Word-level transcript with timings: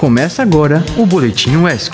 Começa 0.00 0.40
agora 0.40 0.82
o 0.96 1.04
Boletim 1.04 1.56
UESC. 1.56 1.92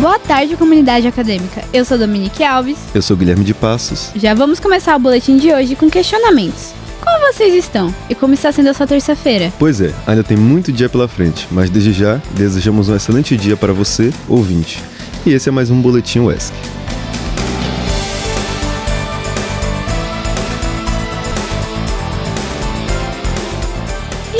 Boa 0.00 0.18
tarde, 0.18 0.56
comunidade 0.56 1.06
acadêmica. 1.06 1.62
Eu 1.72 1.84
sou 1.84 1.96
Dominique 1.96 2.42
Alves. 2.42 2.76
Eu 2.92 3.00
sou 3.00 3.16
Guilherme 3.16 3.44
de 3.44 3.54
Passos. 3.54 4.10
Já 4.16 4.34
vamos 4.34 4.58
começar 4.58 4.96
o 4.96 4.98
boletim 4.98 5.36
de 5.36 5.52
hoje 5.52 5.76
com 5.76 5.88
questionamentos. 5.88 6.74
Como 7.00 7.32
vocês 7.32 7.54
estão? 7.54 7.94
E 8.10 8.14
como 8.16 8.34
está 8.34 8.50
sendo 8.50 8.70
a 8.70 8.74
sua 8.74 8.88
terça-feira? 8.88 9.52
Pois 9.56 9.80
é, 9.80 9.94
ainda 10.04 10.24
tem 10.24 10.36
muito 10.36 10.72
dia 10.72 10.88
pela 10.88 11.06
frente, 11.06 11.46
mas 11.52 11.70
desde 11.70 11.92
já 11.92 12.20
desejamos 12.32 12.88
um 12.88 12.96
excelente 12.96 13.36
dia 13.36 13.56
para 13.56 13.72
você, 13.72 14.12
ouvinte. 14.28 14.82
E 15.24 15.32
esse 15.32 15.48
é 15.48 15.52
mais 15.52 15.70
um 15.70 15.80
Boletim 15.80 16.18
UESC. 16.18 16.52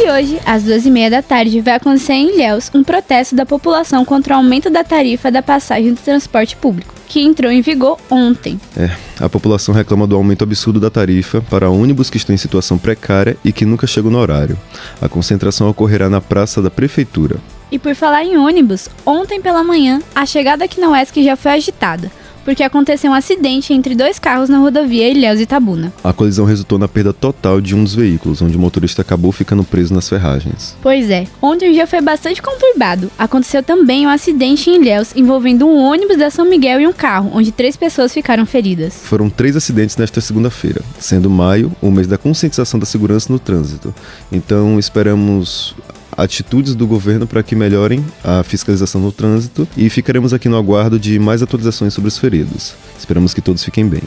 E 0.09 0.11
hoje, 0.11 0.41
às 0.47 0.62
duas 0.62 0.87
e 0.87 0.91
meia 0.91 1.11
da 1.11 1.21
tarde, 1.21 1.61
vai 1.61 1.75
acontecer 1.75 2.15
em 2.15 2.33
Ilhéus 2.33 2.71
um 2.73 2.83
protesto 2.83 3.37
da 3.37 3.45
população 3.45 4.07
contra 4.07 4.33
o 4.33 4.39
aumento 4.39 4.71
da 4.71 4.83
tarifa 4.83 5.30
da 5.30 5.43
passagem 5.43 5.93
do 5.93 6.01
transporte 6.01 6.57
público, 6.57 6.95
que 7.07 7.21
entrou 7.21 7.53
em 7.53 7.61
vigor 7.61 7.99
ontem. 8.09 8.59
É, 8.75 8.91
a 9.21 9.29
população 9.29 9.75
reclama 9.75 10.07
do 10.07 10.16
aumento 10.16 10.45
absurdo 10.45 10.80
da 10.80 10.89
tarifa 10.89 11.43
para 11.51 11.69
ônibus 11.69 12.09
que 12.09 12.16
estão 12.16 12.35
em 12.35 12.39
situação 12.39 12.79
precária 12.79 13.37
e 13.45 13.52
que 13.52 13.66
nunca 13.66 13.87
chegam 13.87 14.11
no 14.11 14.19
horário. 14.19 14.59
A 14.99 15.11
concentração 15.11 15.69
ocorrerá 15.69 16.09
na 16.09 16.23
Praça 16.23 16.63
da 16.63 16.71
Prefeitura. 16.71 17.37
E 17.71 17.79
por 17.79 17.95
falar 17.95 18.25
em 18.25 18.38
ônibus, 18.38 18.88
ontem 19.05 19.43
pela 19.43 19.63
manhã, 19.63 20.01
a 20.15 20.25
chegada 20.25 20.65
aqui 20.65 20.80
na 20.80 20.88
UESC 20.88 21.23
já 21.23 21.37
foi 21.37 21.51
agitada, 21.51 22.11
porque 22.48 22.62
aconteceu 22.62 23.11
um 23.11 23.15
acidente 23.15 23.75
entre 23.75 23.95
dois 23.95 24.19
carros 24.19 24.48
na 24.48 24.57
rodovia 24.57 25.07
Ilhéus 25.07 25.38
Itabuna. 25.38 25.93
A 26.02 26.15
colisão 26.15 26.47
resultou 26.47 26.79
na 26.79 26.88
perda 26.88 27.12
total 27.12 27.61
de 27.61 27.74
um 27.74 27.84
dos 27.84 27.95
veículos, 27.95 28.41
onde 28.41 28.57
o 28.57 28.59
motorista 28.59 29.02
acabou 29.02 29.30
ficando 29.33 29.62
preso 29.62 29.93
nas 29.93 30.09
ferragens. 30.09 30.74
Pois 30.80 31.10
é, 31.10 31.26
ontem 31.43 31.69
o 31.69 31.73
dia 31.74 31.87
foi 31.87 32.01
bastante 32.01 32.41
conturbado. 32.41 33.10
Aconteceu 33.19 33.63
também 33.63 34.07
um 34.07 34.09
acidente 34.09 34.71
em 34.71 34.76
Ilhéus 34.80 35.15
envolvendo 35.15 35.66
um 35.66 35.76
ônibus 35.76 36.16
da 36.16 36.30
São 36.30 36.49
Miguel 36.49 36.80
e 36.80 36.87
um 36.87 36.93
carro, 36.95 37.30
onde 37.35 37.52
três 37.52 37.76
pessoas 37.76 38.15
ficaram 38.15 38.46
feridas. 38.46 38.95
Foram 38.95 39.29
três 39.29 39.54
acidentes 39.54 39.99
nesta 39.99 40.19
segunda-feira, 40.23 40.80
sendo 40.99 41.29
maio 41.29 41.71
o 41.82 41.91
mês 41.91 42.07
da 42.07 42.16
conscientização 42.16 42.80
da 42.80 42.87
segurança 42.87 43.30
no 43.30 43.38
trânsito. 43.38 43.95
Então 44.32 44.79
esperamos 44.79 45.74
atitudes 46.19 46.74
do 46.74 46.85
governo 46.85 47.29
para 47.29 47.45
que 47.45 47.55
melhorem 47.55 48.05
a 48.24 48.43
fiscalização 48.43 49.01
no 49.01 49.13
trânsito 49.13 49.69
e 49.77 49.88
ficaremos 49.88 50.35
aqui 50.35 50.49
no 50.49 50.57
aguardo 50.57 50.99
de 50.99 51.16
mais 51.16 51.43
atualizações 51.43 51.95
sobre 51.95 52.09
os 52.09 52.19
feridos. 52.19 52.75
Esperamos 52.99 53.33
que 53.33 53.41
todos 53.41 53.63
fiquem 53.63 53.88
bem. 53.88 54.02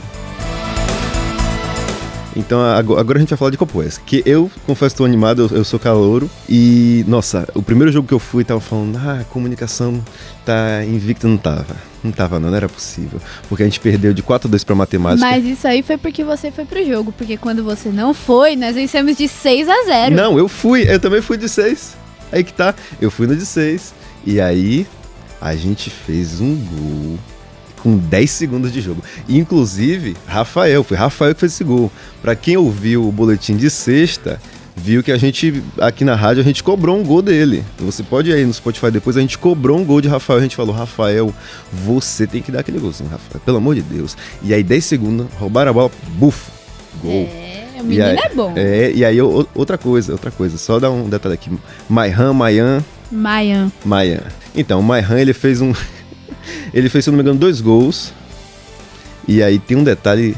Então 2.36 2.62
agora 2.64 3.18
a 3.18 3.20
gente 3.20 3.30
vai 3.30 3.38
falar 3.38 3.52
de 3.52 3.58
Copoes, 3.58 3.98
que 3.98 4.24
eu 4.26 4.50
confesso 4.66 4.94
estou 4.94 5.06
animado, 5.06 5.42
eu, 5.42 5.58
eu, 5.58 5.64
sou 5.66 5.80
calouro 5.80 6.30
e 6.48 7.04
nossa, 7.08 7.48
o 7.54 7.62
primeiro 7.62 7.92
jogo 7.92 8.08
que 8.08 8.14
eu 8.14 8.20
fui 8.20 8.44
tava 8.44 8.62
falando, 8.62 8.98
ah, 8.98 9.20
a 9.22 9.24
comunicação 9.26 10.02
tá 10.46 10.84
invicta, 10.86 11.28
não 11.28 11.38
tava. 11.38 11.76
Não 12.04 12.12
tava 12.12 12.40
não, 12.40 12.50
não 12.50 12.58
era 12.58 12.68
possível, 12.68 13.20
porque 13.48 13.62
a 13.62 13.66
gente 13.66 13.80
perdeu 13.80 14.12
de 14.12 14.24
4 14.24 14.48
a 14.48 14.50
2 14.50 14.64
para 14.64 14.76
matemática. 14.76 15.28
Mas 15.28 15.46
isso 15.46 15.68
aí 15.68 15.84
foi 15.84 15.98
porque 15.98 16.24
você 16.24 16.50
foi 16.50 16.66
pro 16.66 16.84
jogo, 16.84 17.14
porque 17.16 17.38
quando 17.38 17.64
você 17.64 17.90
não 17.90 18.12
foi, 18.14 18.56
nós 18.56 18.74
vencemos 18.74 19.16
de 19.16 19.28
6 19.28 19.70
a 19.70 19.84
0. 19.86 20.16
Não, 20.16 20.38
eu 20.38 20.48
fui, 20.48 20.84
eu 20.90 21.00
também 21.00 21.22
fui 21.22 21.38
de 21.38 21.48
6. 21.48 22.01
Aí 22.32 22.44
que 22.44 22.54
tá, 22.54 22.74
eu 23.00 23.12
fui 23.12 23.28
no 23.28 23.36
de 23.36 23.46
6 23.46 23.94
e 24.26 24.40
aí 24.40 24.88
a 25.40 25.56
gente 25.56 25.90
fez 25.90 26.40
um 26.40 26.56
gol 26.56 27.20
com 27.82 27.98
10 27.98 28.30
segundos 28.30 28.72
de 28.72 28.80
jogo. 28.80 29.04
Inclusive, 29.28 30.16
Rafael, 30.28 30.84
foi 30.84 30.96
Rafael 30.96 31.34
que 31.34 31.40
fez 31.40 31.54
esse 31.54 31.64
gol. 31.64 31.92
Para 32.22 32.36
quem 32.36 32.56
ouviu 32.56 33.08
o 33.08 33.12
boletim 33.12 33.58
de 33.58 33.70
sexta, 33.70 34.40
viu 34.76 35.04
que 35.04 35.12
a 35.12 35.18
gente, 35.18 35.64
aqui 35.80 36.06
na 36.06 36.16
rádio, 36.16 36.42
a 36.42 36.46
gente 36.46 36.64
cobrou 36.64 36.98
um 36.98 37.04
gol 37.04 37.22
dele. 37.22 37.64
Você 37.80 38.04
pode 38.04 38.30
ir 38.30 38.34
aí 38.34 38.46
no 38.46 38.54
Spotify 38.54 38.92
depois, 38.92 39.18
a 39.18 39.22
gente 39.22 39.38
cobrou 39.38 39.80
um 39.80 39.84
gol 39.84 40.00
de 40.00 40.08
Rafael. 40.08 40.40
A 40.40 40.42
gente 40.44 40.56
falou, 40.56 40.74
Rafael, 40.74 41.34
você 41.72 42.28
tem 42.28 42.42
que 42.42 42.52
dar 42.52 42.60
aquele 42.60 42.80
golzinho, 42.80 43.10
Rafael, 43.10 43.42
pelo 43.44 43.58
amor 43.58 43.76
de 43.76 43.82
Deus. 43.82 44.16
E 44.44 44.54
aí, 44.54 44.64
10 44.64 44.86
segundos, 44.86 45.28
roubaram 45.38 45.72
a 45.72 45.74
bola, 45.74 45.92
buf, 46.18 46.52
gol. 47.02 47.28
É, 47.32 47.61
o 47.82 47.84
menino 47.84 48.06
aí, 48.06 48.18
é 48.18 48.30
bom. 48.30 48.54
É, 48.56 48.92
e 48.92 49.04
aí, 49.04 49.22
outra 49.22 49.78
coisa, 49.78 50.12
outra 50.12 50.32
coisa, 50.32 50.58
só 50.58 50.80
dar 50.80 50.92
um 50.92 51.10
detalhe 51.10 51.36
aqui. 51.36 51.52
Maihan, 51.90 52.34
Mayan. 52.34 52.84
Mayan. 53.12 53.72
Mayan. 53.84 54.24
Então, 54.56 54.80
o 54.80 54.84
Maihan, 54.84 55.20
ele 55.20 55.34
fez 55.34 55.62
um. 55.62 55.74
ele 56.74 56.90
fez, 56.90 57.06
se 57.06 57.12
não 57.12 57.18
me 57.18 57.24
engano, 57.24 57.40
dois 57.40 57.62
gols. 57.62 58.14
E 59.28 59.42
aí 59.44 59.60
tem 59.60 59.78
um 59.78 59.84
detalhe 59.84 60.36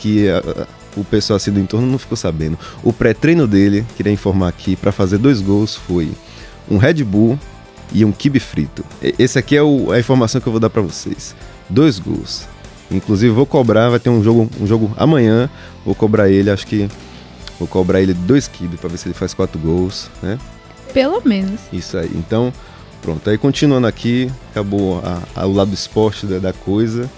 que 0.00 0.26
uh, 0.28 0.66
o 0.96 1.04
pessoal 1.04 1.36
assim 1.36 1.52
do 1.52 1.60
entorno 1.60 1.86
não 1.86 1.98
ficou 1.98 2.16
sabendo. 2.16 2.58
O 2.82 2.92
pré-treino 2.92 3.46
dele, 3.46 3.84
queria 3.96 4.12
informar 4.12 4.48
aqui, 4.48 4.76
para 4.76 4.92
fazer 4.92 5.18
dois 5.18 5.40
gols 5.40 5.76
foi 5.76 6.12
um 6.70 6.76
Red 6.76 7.04
Bull 7.04 7.38
e 7.92 8.04
um 8.04 8.12
kibe 8.12 8.40
frito. 8.40 8.84
Esse 9.18 9.38
aqui 9.38 9.56
é 9.56 9.62
o, 9.62 9.92
a 9.92 9.98
informação 9.98 10.40
que 10.40 10.46
eu 10.46 10.52
vou 10.52 10.60
dar 10.60 10.70
para 10.70 10.82
vocês. 10.82 11.34
Dois 11.68 11.98
gols. 11.98 12.46
Inclusive 12.96 13.32
vou 13.32 13.46
cobrar, 13.46 13.90
vai 13.90 13.98
ter 13.98 14.10
um 14.10 14.22
jogo, 14.22 14.48
um 14.60 14.66
jogo 14.66 14.92
amanhã. 14.96 15.48
Vou 15.84 15.94
cobrar 15.94 16.28
ele, 16.28 16.50
acho 16.50 16.66
que 16.66 16.88
vou 17.58 17.68
cobrar 17.68 18.00
ele 18.00 18.14
dois 18.14 18.48
kibe 18.48 18.76
para 18.76 18.88
ver 18.88 18.98
se 18.98 19.06
ele 19.06 19.14
faz 19.14 19.34
quatro 19.34 19.58
gols, 19.58 20.10
né? 20.22 20.38
Pelo 20.92 21.20
menos. 21.24 21.60
Isso 21.72 21.98
aí. 21.98 22.10
Então, 22.14 22.52
pronto. 23.02 23.28
Aí 23.28 23.36
continuando 23.36 23.86
aqui, 23.86 24.30
acabou 24.50 25.00
a, 25.04 25.22
a, 25.34 25.46
o 25.46 25.52
lado 25.52 25.68
do 25.68 25.74
esporte 25.74 26.26
da, 26.26 26.38
da 26.38 26.52
coisa. 26.52 27.10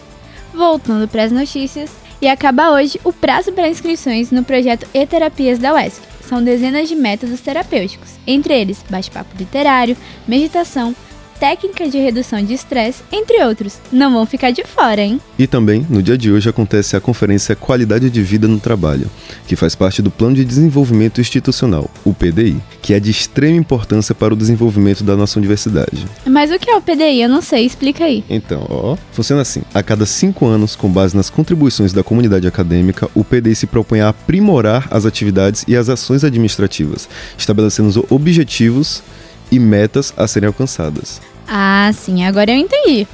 Voltando 0.55 1.07
para 1.07 1.25
as 1.25 1.33
notícias, 1.33 1.91
e 2.21 2.29
acaba 2.29 2.71
hoje 2.71 2.99
o 3.05 3.13
prazo 3.13 3.53
para 3.53 3.69
inscrições 3.69 4.31
no 4.31 4.43
projeto 4.43 4.87
E-Terapias 4.95 5.59
da 5.59 5.75
UESC. 5.75 6.01
São 6.27 6.43
dezenas 6.43 6.89
de 6.89 6.97
métodos 6.97 7.41
terapêuticos, 7.41 8.11
entre 8.27 8.59
eles 8.59 8.85
bate-papo 8.89 9.37
literário, 9.39 9.97
meditação, 10.27 10.95
técnica 11.39 11.89
de 11.89 11.99
redução 11.99 12.43
de 12.43 12.55
estresse, 12.55 13.03
entre 13.13 13.43
outros. 13.45 13.79
Não 13.93 14.13
vão 14.13 14.27
ficar 14.27 14.51
de 14.51 14.65
fora, 14.65 15.01
hein? 15.01 15.21
E 15.39 15.47
também, 15.47 15.87
no 15.89 16.03
dia 16.03 16.17
de 16.17 16.33
hoje, 16.33 16.49
acontece 16.49 16.97
a 16.97 17.01
conferência 17.01 17.55
Qualidade 17.55 18.11
de 18.11 18.23
Vida 18.23 18.49
no 18.49 18.59
Trabalho, 18.59 19.11
que 19.47 19.57
faz 19.57 19.75
parte 19.75 20.03
do 20.03 20.11
Plano 20.11 20.37
de 20.37 20.45
Desenvolvimento 20.45 21.21
Institucional, 21.21 21.91
o 22.05 22.13
PDI, 22.13 22.57
que 22.81 22.95
é 22.95 23.01
de 23.01 23.11
extrema 23.11 23.57
importância 23.57 24.15
para 24.15 24.33
o 24.33 24.37
desenvolvimento 24.37 25.05
da 25.05 25.17
nossa 25.17 25.39
universidade. 25.39 26.07
Mas 26.27 26.51
o 26.51 26.59
que 26.59 26.71
é 26.71 26.77
o 26.77 26.83
PDI? 26.83 27.23
Eu 27.23 27.29
não 27.29 27.43
sei, 27.43 27.65
explica 27.65 28.05
aí. 28.05 28.25
Então, 28.29 28.67
ó, 28.69 28.97
funciona 29.13 29.43
assim. 29.43 29.63
A 29.75 29.83
cada 29.83 30.07
cinco 30.07 30.47
anos, 30.47 30.75
com 30.75 30.89
base 30.89 31.17
nas 31.17 31.31
contribuições 31.31 31.93
da 31.93 32.03
comunidade 32.03 32.47
acadêmica, 32.47 33.09
o 33.15 33.25
PDI 33.25 33.55
se 33.55 33.67
propõe 33.67 34.01
a 34.01 34.09
aprimorar 34.09 34.89
as 34.91 35.05
atividades 35.05 35.65
e 35.69 35.77
as 35.77 35.89
ações 35.89 36.25
administrativas, 36.25 37.09
estabelecendo 37.37 37.89
os 37.89 37.97
objetivos 38.11 39.03
e 39.51 39.59
metas 39.59 40.13
a 40.17 40.27
serem 40.27 40.47
alcançadas. 40.49 41.21
Ah, 41.49 41.91
sim, 41.95 42.25
agora 42.25 42.51
eu 42.51 42.57
entendi. 42.57 43.07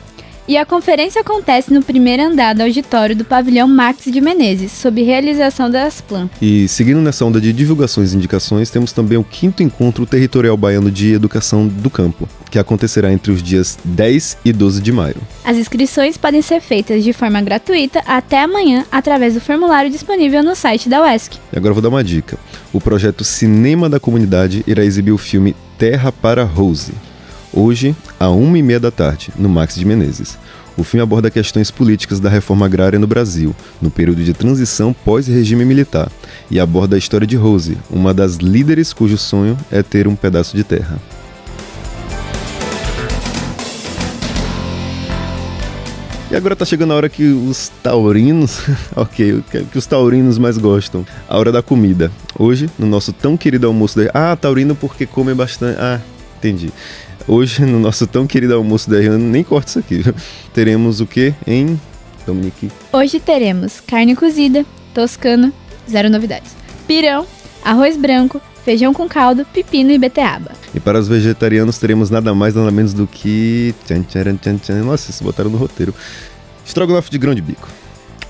E 0.48 0.56
a 0.56 0.66
conferência 0.66 1.20
acontece 1.20 1.72
no 1.72 1.82
primeiro 1.82 2.24
andar 2.24 2.52
do 2.52 2.62
auditório 2.62 3.14
do 3.14 3.24
pavilhão 3.24 3.68
Max 3.68 4.06
de 4.06 4.20
Menezes, 4.20 4.72
sob 4.72 5.00
realização 5.00 5.70
da 5.70 5.84
Asplan. 5.84 6.28
E 6.40 6.66
seguindo 6.66 7.00
nessa 7.00 7.24
onda 7.24 7.40
de 7.40 7.52
divulgações 7.52 8.12
e 8.12 8.16
indicações, 8.16 8.68
temos 8.68 8.92
também 8.92 9.16
o 9.16 9.22
quinto 9.22 9.62
encontro 9.62 10.04
territorial 10.04 10.56
baiano 10.56 10.90
de 10.90 11.12
educação 11.12 11.68
do 11.68 11.88
campo, 11.88 12.28
que 12.50 12.58
acontecerá 12.58 13.12
entre 13.12 13.30
os 13.30 13.40
dias 13.40 13.78
10 13.84 14.38
e 14.44 14.52
12 14.52 14.82
de 14.82 14.90
maio. 14.90 15.16
As 15.44 15.56
inscrições 15.56 16.16
podem 16.16 16.42
ser 16.42 16.60
feitas 16.60 17.04
de 17.04 17.12
forma 17.12 17.40
gratuita 17.40 18.02
até 18.04 18.42
amanhã 18.42 18.84
através 18.90 19.34
do 19.34 19.40
formulário 19.40 19.92
disponível 19.92 20.42
no 20.42 20.56
site 20.56 20.88
da 20.88 21.02
UESC. 21.02 21.38
E 21.52 21.56
agora 21.56 21.72
vou 21.72 21.82
dar 21.82 21.88
uma 21.88 22.02
dica. 22.02 22.36
O 22.72 22.80
projeto 22.80 23.22
Cinema 23.22 23.88
da 23.88 24.00
Comunidade 24.00 24.64
irá 24.66 24.84
exibir 24.84 25.12
o 25.12 25.18
filme 25.18 25.54
Terra 25.78 26.10
para 26.10 26.42
Rose, 26.42 26.92
hoje, 27.52 27.94
à 28.18 28.28
uma 28.30 28.58
e 28.58 28.62
meia 28.62 28.80
da 28.80 28.90
tarde, 28.90 29.30
no 29.36 29.48
Max 29.48 29.74
de 29.74 29.84
Menezes. 29.84 30.38
O 30.76 30.82
filme 30.82 31.02
aborda 31.02 31.30
questões 31.30 31.70
políticas 31.70 32.18
da 32.18 32.30
reforma 32.30 32.64
agrária 32.64 32.98
no 32.98 33.06
Brasil, 33.06 33.54
no 33.80 33.90
período 33.90 34.24
de 34.24 34.32
transição 34.32 34.92
pós-regime 34.92 35.64
militar, 35.64 36.10
e 36.50 36.58
aborda 36.58 36.96
a 36.96 36.98
história 36.98 37.26
de 37.26 37.36
Rose, 37.36 37.76
uma 37.90 38.14
das 38.14 38.36
líderes 38.36 38.92
cujo 38.92 39.18
sonho 39.18 39.56
é 39.70 39.82
ter 39.82 40.08
um 40.08 40.16
pedaço 40.16 40.56
de 40.56 40.64
terra. 40.64 40.98
E 46.30 46.34
agora 46.34 46.56
tá 46.56 46.64
chegando 46.64 46.94
a 46.94 46.96
hora 46.96 47.10
que 47.10 47.24
os 47.24 47.70
taurinos, 47.82 48.62
ok, 48.96 49.44
que 49.70 49.76
os 49.76 49.84
taurinos 49.84 50.38
mais 50.38 50.56
gostam, 50.56 51.04
a 51.28 51.36
hora 51.36 51.52
da 51.52 51.62
comida. 51.62 52.10
Hoje, 52.38 52.70
no 52.78 52.86
nosso 52.86 53.12
tão 53.12 53.36
querido 53.36 53.66
almoço 53.66 54.00
da... 54.00 54.10
Ah, 54.14 54.34
taurino 54.34 54.74
porque 54.74 55.04
come 55.04 55.34
bastante... 55.34 55.78
Ah, 55.78 56.00
entendi. 56.38 56.72
Hoje, 57.26 57.64
no 57.64 57.78
nosso 57.78 58.06
tão 58.06 58.26
querido 58.26 58.54
almoço 58.54 58.90
da 58.90 58.98
Rihanna, 58.98 59.18
nem 59.18 59.44
corta 59.44 59.70
isso 59.70 59.78
aqui, 59.78 59.98
viu? 59.98 60.14
Teremos 60.52 61.00
o 61.00 61.06
que 61.06 61.34
em 61.46 61.80
Dominique? 62.26 62.70
Hoje 62.92 63.20
teremos 63.20 63.80
carne 63.80 64.16
cozida, 64.16 64.64
toscano, 64.92 65.52
zero 65.88 66.10
novidades, 66.10 66.52
pirão, 66.86 67.26
arroz 67.64 67.96
branco, 67.96 68.40
feijão 68.64 68.92
com 68.92 69.08
caldo, 69.08 69.44
pepino 69.52 69.90
e 69.92 69.98
beterraba. 69.98 70.52
E 70.74 70.80
para 70.80 70.98
os 70.98 71.08
vegetarianos 71.08 71.78
teremos 71.78 72.10
nada 72.10 72.34
mais 72.34 72.54
nada 72.54 72.70
menos 72.70 72.92
do 72.92 73.06
que... 73.06 73.74
Tchan, 73.86 74.02
tchan, 74.02 74.36
tchan, 74.36 74.56
tchan. 74.56 74.82
Nossa, 74.82 75.12
se 75.12 75.22
botaram 75.22 75.50
no 75.50 75.58
roteiro. 75.58 75.94
Estrogonofe 76.64 77.10
de 77.10 77.18
grão 77.18 77.34
de 77.34 77.42
bico. 77.42 77.68